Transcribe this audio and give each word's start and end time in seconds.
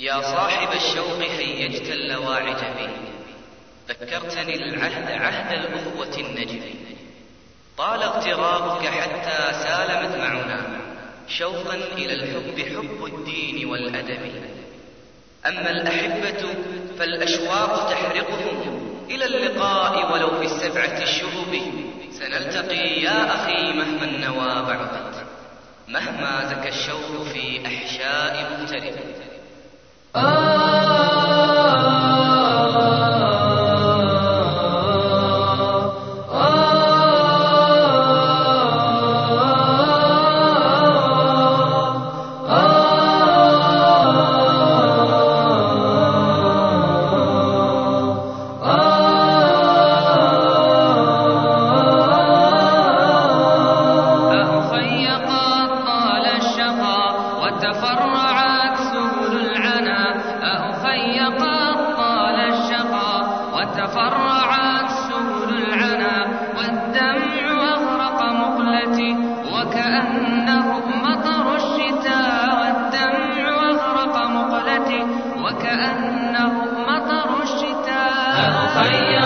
يا 0.00 0.20
صاحب 0.20 0.72
الشوق 0.76 1.18
هيجت 1.18 1.90
اللواعج 1.90 2.56
بي. 2.56 2.88
ذكرتني 3.88 4.54
العهد 4.54 5.10
عهد 5.10 5.52
الأخوة 5.52 6.18
النجم. 6.18 6.60
طال 7.78 8.02
اغترابك 8.02 8.86
حتى 8.86 9.52
سال 9.52 10.04
مدمعنا 10.04 10.80
شوقا 11.28 11.74
إلى 11.74 12.14
الحب 12.14 12.76
حب 12.76 13.04
الدين 13.04 13.68
والأدب. 13.68 14.32
أما 15.46 15.70
الأحبة 15.70 16.54
فالأشواق 16.98 17.90
تحرقهم. 17.90 18.96
إلى 19.10 19.24
اللقاء 19.24 20.12
ولو 20.12 20.38
في 20.38 20.44
السبعة 20.44 21.02
الشهب. 21.02 21.62
سنلتقي 22.12 23.02
يا 23.02 23.34
أخي 23.34 23.72
مهما 23.72 24.04
النوى 24.04 24.62
بعدت. 24.62 25.26
مهما 25.88 26.46
زكى 26.50 26.68
الشوق 26.68 27.22
في 27.32 27.66
أحشاء 27.66 28.58
مغترب. 28.60 29.29
أخي 30.14 31.09
وكأنه 76.10 76.52
مطر 76.88 77.42
الشتاء. 77.42 78.34
أخي 78.66 79.18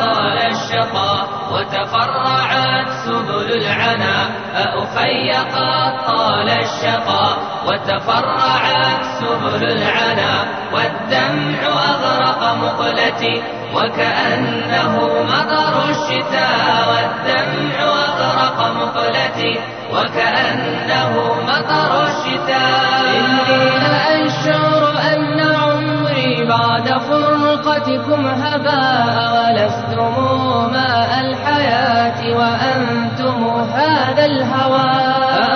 طال 0.00 0.38
الشقى 0.38 1.26
وتفرعت 1.52 2.88
سبل 3.06 3.52
العنا 3.52 4.30
أخي 4.54 5.32
طال 6.06 6.48
الشقى 6.48 7.28
وتفرعت 7.66 9.02
سبل 9.20 9.64
العنا 9.64 10.44
والدمع 10.72 11.60
أغرق 11.66 12.54
مقلتي. 12.54 13.42
وكأنه 13.74 14.94
مطر 15.24 15.90
الشتاء. 15.90 16.88
والدمع 16.90 17.82
أغرق 17.82 18.58
مقلتي. 18.76 19.60
وكأنه 19.92 21.12
مطر 21.48 22.06
الشتاء. 22.06 23.97
فرقتكم 26.98 28.26
هباء 28.26 29.16
ولستم 29.34 30.14
ماء 30.72 31.20
الحياة 31.20 32.36
وأنتم 32.36 33.40
هذا 33.74 34.24
الهوى. 34.24 34.90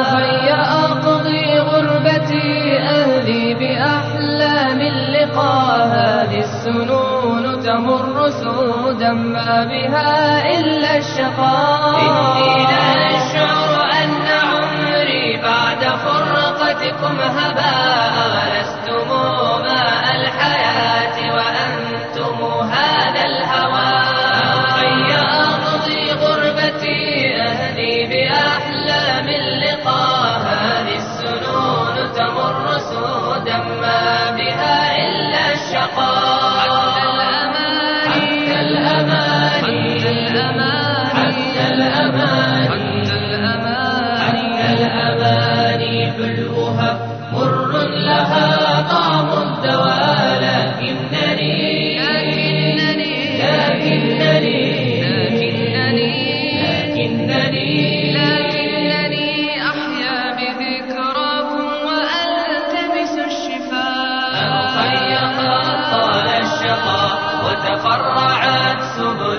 أخي 0.00 0.50
أقضي 0.50 1.58
غربتي 1.58 2.78
أهدي 2.78 3.54
بأحلام 3.54 4.80
اللقاء. 4.80 5.86
هذه 5.86 6.38
السنون 6.38 7.62
تمر 7.62 8.30
سودا 8.30 9.12
ما 9.12 9.64
بها 9.64 10.42
إلا 10.58 10.96
الشقاء. 10.96 12.00
إني 12.00 12.66
لأشعر 12.70 13.70
أن 14.02 14.10
عمري 14.50 15.40
بعد 15.42 15.82
فرقتكم 16.04 17.14
هباء. 17.20 17.85
أهدي 27.76 28.04
بأحلام 28.06 29.28
اللقاء. 29.28 30.40
هذه 30.40 30.96
السنون 30.96 32.12
تمر 32.12 32.78
سودا 32.78 33.58
ما 33.58 34.30
بها 34.30 34.96
إلا 35.06 35.52
الشقاء. 35.52 36.25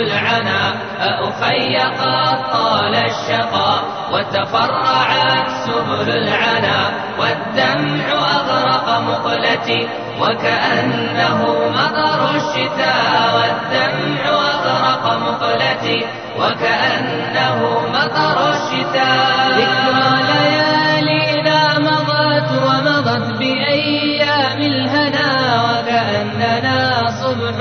العنا 0.00 0.74
أخي 1.00 1.76
قد 1.76 2.52
طال 2.52 2.94
الشقى 2.94 3.72
وتفرعت 4.12 5.48
سبل 5.66 6.08
العنا 6.10 6.78
والدمع 7.18 8.06
أغرق 8.12 9.00
مقلتي 9.00 9.88
وكأنه 10.20 11.40
مطر 11.76 12.20
الشتاء 12.36 13.16
والدمع 13.36 14.22
أغرق 14.28 15.04
مقلتي 15.26 16.06
وكأنه 16.38 17.58
مطر 17.94 18.50
الشتاء. 18.50 19.50
ذكرى 19.58 20.10
ليالينا 20.30 21.78
مضت 21.78 22.50
ومضت 22.66 23.38
بأيام 23.38 24.58
الهنا 24.60 25.30
وكأننا 25.64 26.78
صبح 27.22 27.56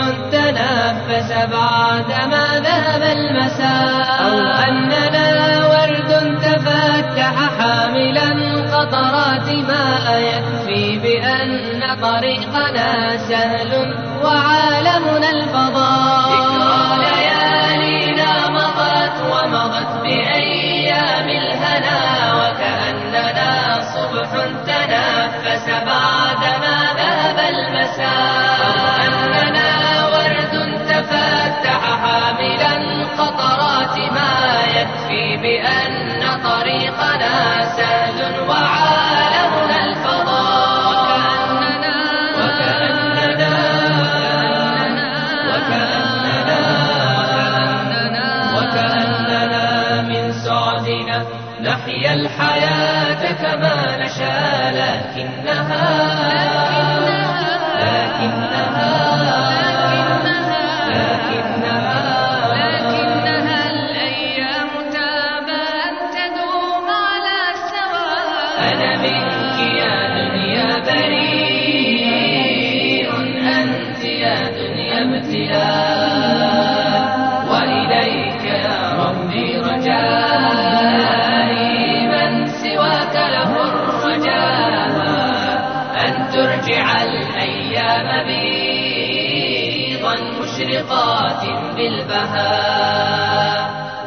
تنفس 0.59 1.31
بعدما 1.31 2.46
ذهب 2.59 3.02
المساء. 3.02 4.22
أو 4.22 4.38
أننا 4.68 5.28
ورد 5.72 6.12
تفتح 6.42 7.36
حاملا 7.59 8.30
قطرات 8.75 9.50
ما 9.50 9.88
يكفي 10.18 11.00
بأن 11.00 11.81
طريقنا 12.02 13.18
سهل 13.18 13.72
وعالمنا 14.24 15.30
الفضاء. 15.30 16.30
ذكرى 16.31 16.80
ليالينا 17.03 18.50
مضت 18.50 19.18
ومضت 19.31 19.92
بأيام 20.03 21.28
الهنا 21.30 22.00
وكأننا 22.40 23.52
صبح 23.96 24.30
تنفس 24.68 25.66
بعدما 25.69 26.78
ذهب 26.98 27.40
المساء. 27.50 28.79
حاملا 33.30 33.38
قطرات 33.38 33.98
ما 34.12 34.64
يكفي 34.76 35.38
بأن 35.38 36.44
طريقنا 36.44 37.66
سهل 37.78 38.40
وعالمنا 38.50 39.86
الفضاء. 39.86 41.20
وكأننا 42.40 43.54
وكأننا 45.50 46.60
وكأننا 46.60 46.62
وكأننا 48.56 50.02
من 50.02 50.32
سعدنا 50.32 51.25
نحيا 51.62 52.14
الحياة 52.14 53.32
كما 53.34 53.98
نشاء 53.98 54.72
لكنها 54.74 55.90
لكنها 57.80 58.90
أنت 74.30 74.58
يا 74.58 74.68
دنيا 74.68 75.00
ابتلاء 75.18 76.20
وإليك 77.52 78.44
يا 78.44 78.94
ربي 79.00 79.58
رجائي 79.58 80.08
من 82.08 82.46
سواك 82.46 83.16
له 83.16 83.52
الرجاء. 83.64 84.50
أن 86.08 86.14
ترجع 86.34 86.86
الأيام 87.04 88.08
بيضا 88.28 90.16
مشرقات 90.16 91.44
بالبهاء. 91.75 93.60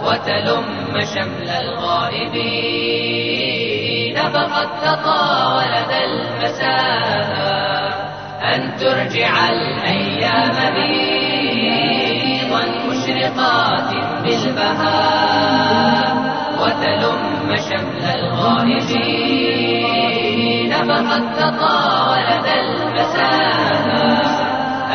وتلم 0.05 1.01
شمل 1.15 1.49
الغائبين. 1.51 2.73
فقد 4.17 4.69
تطاول 4.83 5.73
ذا 5.89 6.01
المساء. 6.05 7.72
أن 8.43 8.77
ترجع 8.77 9.33
الأيام 9.49 10.57
بيضا 10.75 12.63
مشرقات 12.89 13.91
بالبهاء 14.23 16.09
وتلم 16.61 17.57
شمل 17.57 18.05
الغائبين 18.15 19.33
فقد 20.73 21.23
تطاول 21.33 22.27
ذا 22.45 22.55
المساء. 22.55 23.43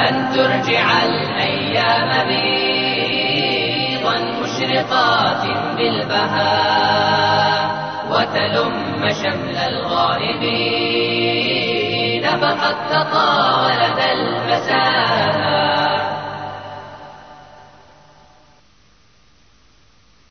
أن 0.10 0.16
ترجع 0.36 0.86
الأيام 1.04 2.10
بيضا 2.28 4.16
مشرقات 4.42 5.44
بالبهاء 5.78 7.60
وتلم 8.12 9.02
شمل 9.24 9.58
الغائبين 9.58 10.77
فقد 12.42 12.76
تطاول 12.90 13.80
المساء. 14.14 15.87